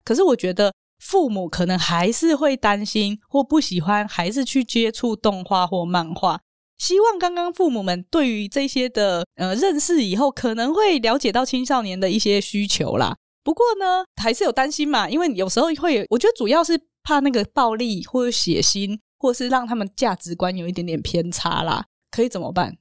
[0.03, 6.39] 可是我觉得父母可能还是会担心或不喜欢孩子去接触动画或漫画。
[6.77, 13.17] 希望刚刚父母们对于这些的呃认识以后，可能会了解到青少年的一些需求啦。
[13.43, 21.83] 不过呢，还是有担心嘛，因为有时候会，我觉得主要是怕那个暴力或者血腥，或是让他们价值观有一点点偏差啦。
[22.11, 22.77] 可以怎么办？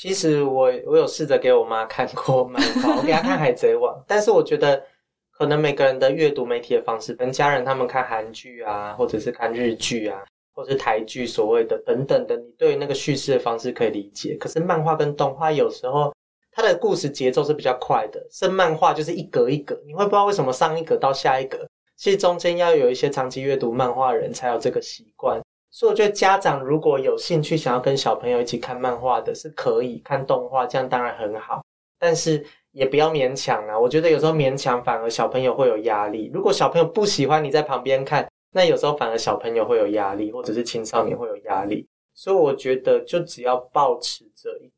[0.00, 4.80] 其实我我有试着给我妈看过漫画，我给她看《海贼王》，但是我觉得
[5.32, 10.22] 可能每个人的阅读媒体的方式，跟家人他们看韩剧啊，或者是看日剧啊。
[10.54, 14.36] 或者是台剧所谓的等等的，你对那个叙事的方式可以理解。
[14.40, 16.12] 可是漫画跟动画有时候
[16.50, 21.64] 它的故事节奏是比较快的，是漫画就是一格一格，你会不知道为什么上一格到下一格。
[21.96, 25.40] 其实中间要有一些长期阅读漫画人才有这个习惯。
[25.78, 31.62] 所以我觉得家长如果有兴趣想要跟小朋友一起看漫画的，是可以看动画，这样当然很好。
[32.00, 36.32] 但是也不要勉强啊，我觉得有时候勉强反而小朋友会有压力。
[36.34, 38.26] 如果小朋友不喜欢你在旁边看。
[38.50, 44.70] 那有时候反而小朋友会有压力，或者是青少年会有压力，所以我觉得就只要保持着，比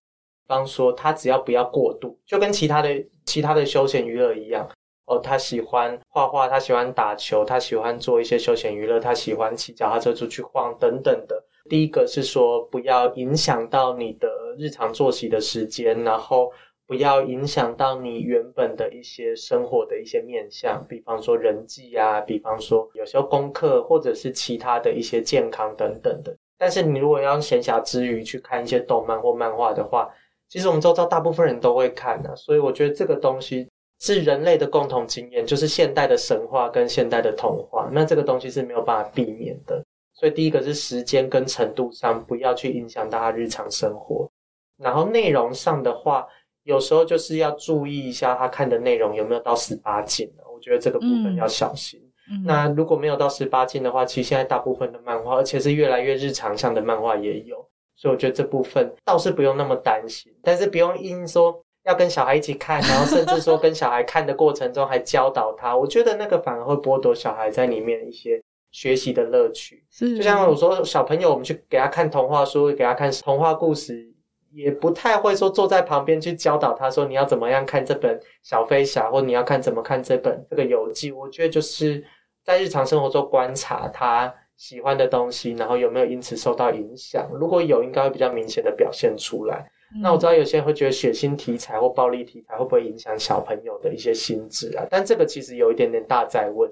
[0.49, 4.69] 方说他只要不要过度，就跟其他的其他的休闲娱乐一样
[5.11, 11.45] 哦，他喜欢画画，他喜欢打球，他喜欢做一些休闲娱乐，他喜欢骑脚踏车出去晃等等的。
[11.69, 16.51] 第一个是说不要影响到你的日常作息的时间，然后。
[16.87, 26.37] 不要影响到你原本的一些生活的一些面向，比方说人际啊，比方说有时候功课或者是其他的一些健康等等的。
[26.59, 30.11] 但是你如果要闲暇之余去看一些动漫或漫画的话，
[30.49, 33.70] 其实我们周遭大部分人都会看的啊，所以我觉得这个东西
[34.01, 39.85] 是人类的共同经验，就是现代的神话跟现代的童话，那这个东西是没有办法避免的。
[40.13, 44.29] 所以第一个是时间跟程度上不要去影响大家日常生活，
[44.77, 46.27] 然后内容上的话。
[46.65, 51.99] 有时候就是要注意一下他看的内容有没有到十八禁，我觉得这个部分要小心。
[52.45, 60.31] 那如果没有到十八禁的话，其实现在大部分的漫画，而且是越来越日常向的漫画也有，所以我觉得这部分倒是不用那么担心。
[60.43, 69.85] 但是不用因说要跟小孩一起看，然后甚至说跟小孩看的过程中还教导他，我觉得那个反而会剥夺小孩在里面一些学习的乐趣。
[69.91, 74.09] 是就像我说，小朋友我们去给他看童话书，给他看童话故事。
[74.53, 81.13] 也不太会说坐在旁边去教导他说，你要怎么样看这本小飞侠，或你要看怎么看这本这个游记。
[81.13, 82.05] 我觉得就是
[82.43, 87.31] 在日常生活中观察他喜欢的东西，然后有没有因此受到影响。
[87.33, 89.71] 如果有，应该会比较明显的表现出来。
[89.95, 94.87] 嗯、那我知道有些人会觉得血腥题材或暴力题材会不会影响小朋友的一些心智啊？
[94.91, 96.71] 但这个其实有一点点大在问。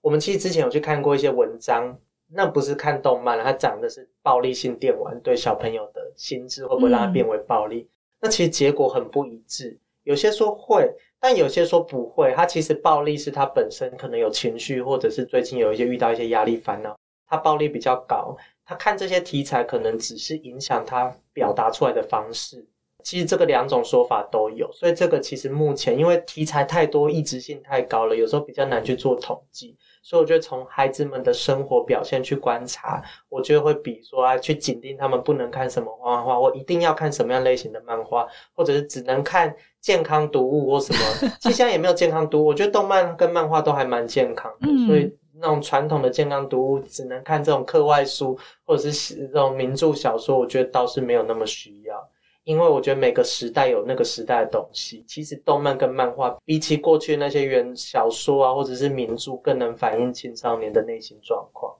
[0.00, 1.98] 我们其实之前有去看过一些文章。
[2.32, 7.80] 那不是看动漫，它讲的是暴力性电玩对小朋友的心智会不会让它变为暴力？
[7.80, 7.90] 嗯、
[8.20, 10.88] 那其实结果很不一致，有些说会，
[11.18, 12.32] 但有些说不会。
[12.36, 16.96] 它其实暴力是它本身可能有情绪，或者是最近有一些遇到一些压力烦恼，
[17.26, 18.36] 它暴力比较高，
[18.70, 22.64] 他看这些题材可能只是影响他表达出来的方式。
[23.02, 29.76] 其实这个两种说法都有，所以这个其实目前因为题材太多，异质性太高了，有时候比较难去做统计。
[30.02, 41.00] 所以我觉得从孩子们的生活表现去观察，我觉得会比说啊去紧盯他们不能看什么漫画，或一定要看什么样类型的漫画，或者是只能看健康读物或什么。
[41.40, 44.68] 其实现在也没有健康读物，我觉得动漫跟漫画都还蛮健康的。
[44.86, 45.10] 所以
[45.40, 51.96] 那种传统的健康读物，只能看这种课外书或者是这种名著小说，我觉得倒是没有那么需要。
[52.44, 61.74] 因为我觉得每个时代有那个时代的东西，其实动漫跟漫画比起过去那些原小说啊，或者是名著，更能反映青少年的内心状况。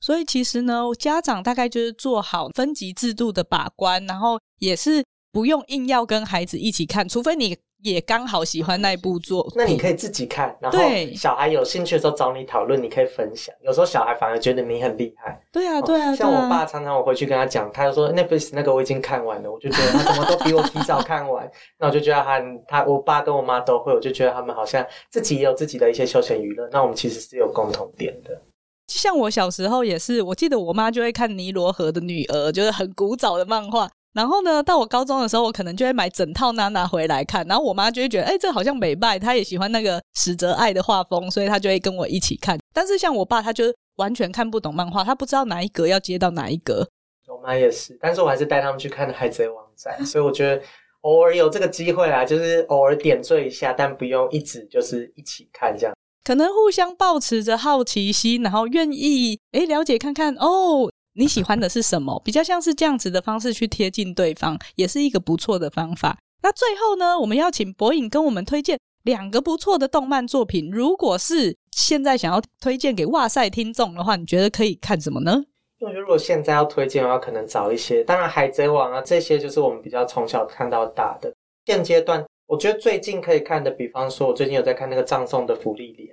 [0.00, 7.56] 所以其实呢，家长大概就是做好分级制度的把关，然后也是不用硬要跟孩子一起看，除非你。
[7.84, 10.78] 也刚好喜欢那一部作品，那你可以自己看，然后
[11.14, 13.54] 小孩有兴趣的时候找你讨论，你可以分享。
[13.62, 15.38] 有时候小孩反而觉得你很厉害。
[15.52, 16.16] 对啊，对啊。
[16.16, 21.48] 像我爸常常我回去跟他讲，他就说 Netflix 那个我已经看完了，我就觉得他怎么都比我提早看完。
[21.78, 26.66] 那我就觉得他他我爸跟我妈都会，我就觉得他们好像自己也有自己的一些休闲娱乐。
[26.72, 28.40] 那我们其实是有共同点的。
[28.88, 33.90] 像我小时候也是，我记得我妈就会看《尼罗河的女儿》，就是很古早的漫画。
[34.14, 37.44] 然后呢，到我高中的时候，我可能就会买整套娜娜回来看。
[37.46, 42.58] 然后我妈就会觉得，哎，这好像美拜，她也喜欢那个矢泽爱的画风，所以她就会跟我一起看。
[42.72, 43.64] 但是像我爸，他就
[43.96, 46.88] 完全看不懂漫画，他不知道哪一格要接到哪一格。
[47.26, 50.62] 我妈也是，但是我还是带他们去看《海贼王》在，所以我觉得
[51.00, 55.94] 偶尔有这个机会啊，就是偶尔点缀一下，但不用一直就是一起看这样。
[56.22, 60.90] 可能互相抱持着好奇心，然后愿意诶了解看看哦。
[61.16, 62.20] 你喜欢的是什么？
[62.24, 66.18] 比较像是这样子的方式去贴近对方，也是一个不错的方法。
[66.42, 70.68] 那最后呢，我们要请博颖跟我们推荐两个不错的动漫作品。
[70.72, 75.44] 如果是现在想要推荐给哇塞听众的话，你觉得可以看什么呢？
[75.78, 81.32] 因为我觉得如果现在要推荐的话，可能找一些，当然《海贼王》啊这些就是我们比较从小看到大的。
[81.64, 86.08] 现阶段，我觉得最近可以看的，比方说，我最近有在看那个《葬送的芙莉莲》，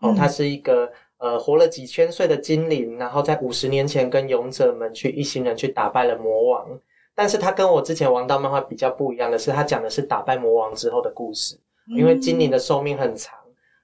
[0.00, 0.90] 哦，它是一个。
[1.18, 6.78] 呃，活了几千岁的精灵，然后在五十年前跟勇者们去一行人去打败了魔王。
[7.12, 11.58] 但是他跟我之前王道漫画比较不一样的是，他讲的是打败魔王之后的故事。
[11.96, 13.36] 因为精灵的寿命很长，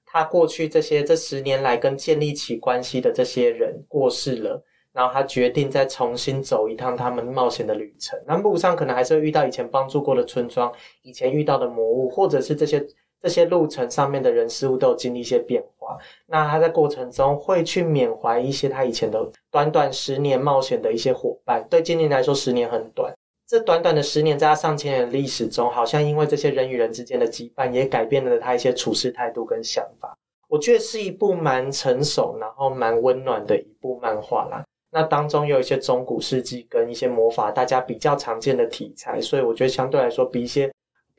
[0.07, 4.63] 他过去这些这十年来跟建立起关系的这些人过世了，
[4.93, 8.17] 然后他决定再重新走一趟他们冒险的旅程。
[8.29, 10.73] 那路上可能还是会遇到以前帮助过的村庄，
[11.03, 12.87] 以前遇到的魔物，或者是这些。
[13.25, 15.97] 这些路程上面的人事物都有经历一些变化，
[16.27, 21.67] 那他在过程中会去缅怀一些他以前的短短十年冒险的一些伙伴。
[21.71, 23.11] 对精灵来说，十年很短。
[23.49, 30.15] 这短短的十年，在他上千年的历史中，好像因为这些人与人之间的羁绊，也改变了他一些处事态度跟想法。
[30.47, 34.63] 我觉得是一部蛮成熟，然后蛮温暖的一部漫画啦。
[34.91, 40.71] 那当中有一些中古世纪跟一些魔法，大家比较常见的题材，所以我觉得相对来说比一些。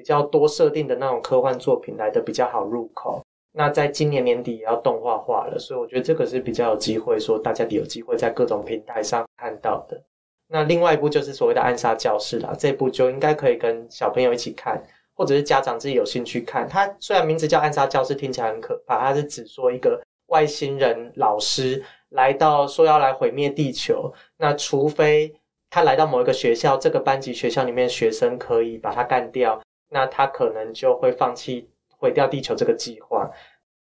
[0.08, 3.22] 较多设定的那种科幻作品来的比较好入口。
[3.52, 10.02] 那在今年年底也要动画化了，所以我觉得这个是比较有机会说大家有机会在各种平台上看到的。
[10.48, 14.84] 那另外一部就是所谓的《暗杀教室》啦，这部就应该可以跟小朋友一起看，
[15.16, 16.68] 或者是家长自己有兴趣看。
[16.68, 24.14] 它虽然名字叫《暗杀教室》，听起来很可怕，它是指说一个外星人老师来到，说要来毁灭地球。
[24.38, 25.34] 那除非
[25.70, 29.60] 他来到某一个学校，这个班级学校里面学生可以把他干掉。
[29.96, 33.32] 那他可能就会放弃毁掉地球这个计划。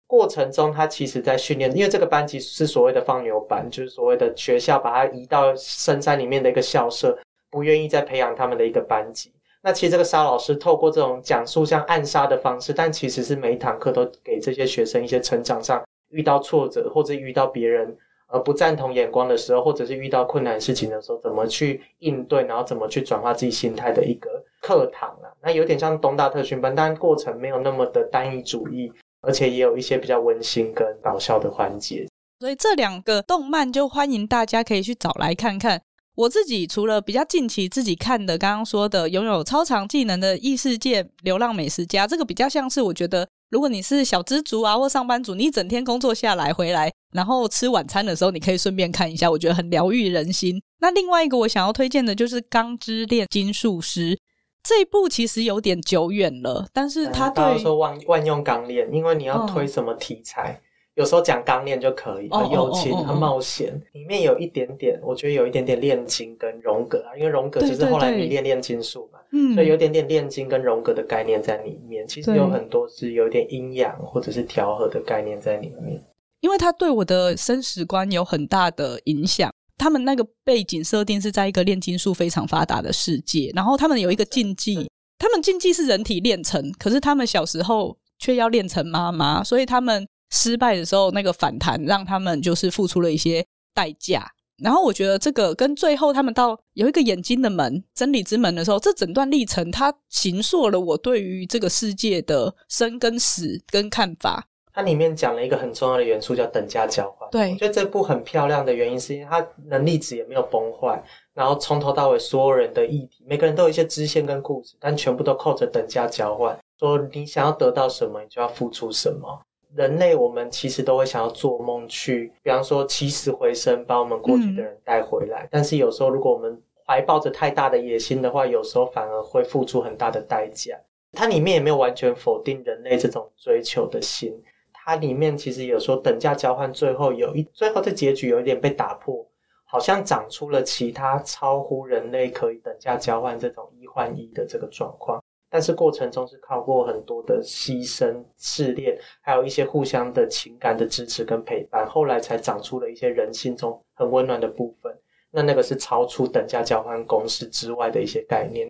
[0.05, 7.17] 过程中，他其实在训练，因为这个班级是所谓的放牛班，就是所谓的学校把他移到深山里面的一个校舍，
[7.49, 9.33] 不愿意再培养他们的一个班级。
[9.63, 24.29] 那其实这个沙老师透过这种讲述像暗杀的方式，但其实是每一堂课都给这些学生一些成长上遇到挫折或者遇到别人而不赞同眼光的时候，或者是遇到困难事情的时候，怎么去应对，然后怎么去转化自己心态的一个
[24.61, 32.07] 课堂啊，那有点像东大特训班，但过程没有那么的单一主义，而且也有一些比较温馨跟搞笑的环节。
[32.39, 35.81] 所以这两个动漫就欢迎大家可以去找来看看。
[36.15, 50.61] 我自己除了比较近期自己看的，刚刚说的拥有超长技能的异世界流浪美食家，这个比较像是我觉得，如果你是小资族啊或上班族，你一整天工作下来回来，然后吃晚餐的时候，你可以顺便看一下，我觉得很疗愈人心。
[50.79, 54.15] 那另外一个我想要推荐的就是《钢之炼金术师》。
[54.63, 60.59] 这一部其实有点久远了，但是他对、嗯、说万万用钢炼，因为你要推什么题材，哦、
[60.95, 72.07] 有时候讲钢炼就可以，很友情、很冒险，里面有一点点，我觉得有一点点炼金跟荣格啊，因为荣格就是后来迷恋炼金术嘛，嗯，所以有点点炼金跟荣格的概念在里面。
[72.07, 76.03] 其实有很多是有点阴阳或者是调和的概念在里面。
[76.41, 79.51] 因为它对我的生死观有很大的影响。
[79.79, 94.27] 他们那个背景设定是在一个炼金术非常发达的世界，然后他们有一个禁忌，他们禁忌是人体炼成，可是他们小时候却要炼成妈妈，所以他们失败的时候那个反弹让他们就是付出了一些代价。
[94.63, 104.47] 然后我觉得这个跟最后他们到有一个眼睛的门，真理之门的时候，这整段历程它形塑了我对于这个世界的生跟死跟看法。
[104.73, 107.27] 它里面讲了一个很重要的元素，叫等价交换。
[107.31, 111.03] 对，我觉得这部很漂亮的原因，是因为它能力值也没有崩坏，
[111.33, 116.55] 然后从头到尾所有人的议题，每个人都有一些支线跟故事，但全部都扣着等价交换。
[116.79, 119.41] 说你想要得到什么，你就要付出什么。
[119.77, 125.43] 人类我们其实都会想要做梦去，比方说起死回生，把我们过去的人带回来。
[125.43, 125.47] 嗯。
[125.51, 130.75] 但是有时候，如果我们怀抱着太大的野心的话，有时候反而会付出很大的代价。
[131.11, 134.33] 它里面也没有完全否定人类这种追求的心。
[134.73, 139.23] 它里面其实有说等价交换，最后有一最后的结局有一点被打破，
[139.65, 154.91] 好像长出了其他超乎人类可以等价交换这种一换一的这个状况，但是过程中是靠过很多的牺牲、试炼，还有一些互相的情感的支持跟陪伴，后来才长出了一些人心中很温暖的部分。
[155.31, 158.67] 那那个是超出等价交换公式之外的一些概念。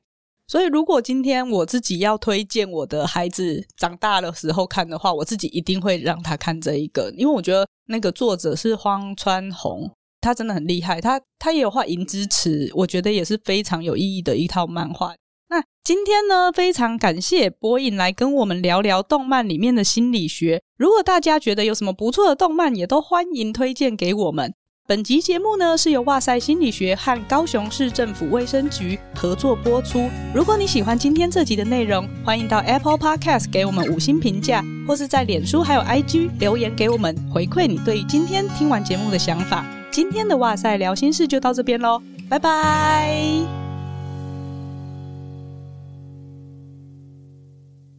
[0.48, 15.14] 所以，如果今天我自己要推荐我的孩子长大的时候看的话，我自己一定会让他看这一个，因为我觉得那个作者是荒川弘，他真的很厉害，他他也有画《银之匙》，我觉得也是非常有意义的一套漫画。
[15.50, 20.62] 那今天呢，非常感谢柏颖来跟我们聊聊动漫里面的心理学。
[20.78, 24.54] 如果大家觉得有什么不错的动漫，也都欢迎推荐给我们。
[24.86, 30.10] 本集节目呢，是由哇塞心理学和高雄市政府卫生局合作播出。
[30.34, 39.66] 如果你喜欢今天这集的内容，欢迎到 Apple Podcast 给我们五星评价，或是在脸书还有 IG 留言给我们回馈你对今天听完节目的想法。
[39.92, 43.67] 今天的哇塞聊心事就到这边喽，拜拜。